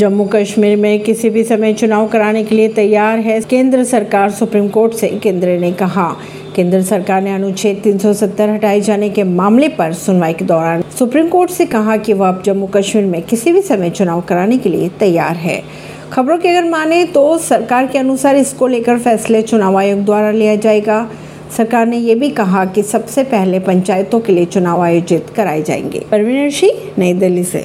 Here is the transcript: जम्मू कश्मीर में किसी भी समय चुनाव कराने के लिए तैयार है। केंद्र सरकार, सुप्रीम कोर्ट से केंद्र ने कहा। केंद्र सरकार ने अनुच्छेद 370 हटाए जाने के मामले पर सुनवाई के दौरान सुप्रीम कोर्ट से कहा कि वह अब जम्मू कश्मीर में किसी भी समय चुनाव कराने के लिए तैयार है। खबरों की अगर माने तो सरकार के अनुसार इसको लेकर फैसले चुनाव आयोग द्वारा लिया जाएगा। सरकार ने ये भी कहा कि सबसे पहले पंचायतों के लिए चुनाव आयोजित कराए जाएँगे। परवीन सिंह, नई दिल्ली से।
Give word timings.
जम्मू 0.00 0.28
कश्मीर 0.32 0.76
में 0.76 1.00
किसी 1.00 1.30
भी 1.30 1.44
समय 1.44 1.72
चुनाव 1.72 2.08
कराने 2.08 2.44
के 2.44 2.54
लिए 2.54 2.68
तैयार 2.68 3.18
है। 3.18 3.40
केंद्र 3.40 3.84
सरकार, 3.84 4.30
सुप्रीम 4.30 4.68
कोर्ट 4.68 4.92
से 4.92 5.08
केंद्र 5.08 5.48
ने 5.48 5.72
कहा। 5.72 6.16
केंद्र 6.56 6.82
सरकार 6.82 7.22
ने 7.22 7.34
अनुच्छेद 7.34 7.80
370 7.84 8.48
हटाए 8.48 8.80
जाने 8.80 9.08
के 9.08 9.22
मामले 9.22 9.68
पर 9.68 9.92
सुनवाई 9.92 10.32
के 10.32 10.44
दौरान 10.44 10.82
सुप्रीम 10.98 11.28
कोर्ट 11.28 11.50
से 11.50 11.66
कहा 11.66 11.96
कि 11.96 12.12
वह 12.12 12.28
अब 12.28 12.42
जम्मू 12.42 12.66
कश्मीर 12.66 13.04
में 13.04 13.22
किसी 13.22 13.52
भी 13.52 13.62
समय 13.62 13.90
चुनाव 13.90 14.20
कराने 14.20 14.58
के 14.58 14.68
लिए 14.68 14.88
तैयार 14.88 15.36
है। 15.36 15.62
खबरों 16.12 16.38
की 16.38 16.48
अगर 16.48 16.70
माने 16.70 17.04
तो 17.04 17.38
सरकार 17.38 17.86
के 17.86 17.98
अनुसार 17.98 18.36
इसको 18.36 18.66
लेकर 18.66 18.98
फैसले 18.98 19.42
चुनाव 19.42 19.76
आयोग 19.76 20.04
द्वारा 20.04 20.30
लिया 20.30 20.56
जाएगा। 20.56 21.10
सरकार 21.56 21.86
ने 21.86 21.96
ये 21.96 22.14
भी 22.14 22.30
कहा 22.30 22.64
कि 22.64 22.82
सबसे 22.82 23.24
पहले 23.24 23.58
पंचायतों 23.58 24.20
के 24.20 24.32
लिए 24.32 24.44
चुनाव 24.44 24.80
आयोजित 24.80 25.26
कराए 25.36 25.62
जाएँगे। 25.62 25.98
परवीन 26.10 26.50
सिंह, 26.50 26.72
नई 26.98 27.12
दिल्ली 27.12 27.44
से। 27.44 27.64